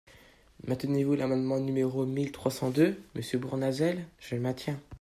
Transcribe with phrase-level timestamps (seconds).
[0.65, 4.03] Maintenez-vous l’amendement numéro mille trois cent deux, monsieur Bournazel?
[4.19, 4.79] Je le maintiens.